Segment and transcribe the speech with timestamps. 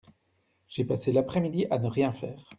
[0.67, 2.43] J’ai passé l’après-midi à ne rien faire.